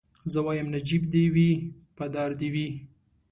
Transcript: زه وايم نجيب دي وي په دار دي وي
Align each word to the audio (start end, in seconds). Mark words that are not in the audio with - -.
زه 0.31 0.39
وايم 0.45 0.67
نجيب 0.75 1.03
دي 1.13 1.23
وي 1.33 1.51
په 1.97 2.05
دار 2.15 2.31
دي 2.39 2.49
وي 2.55 2.67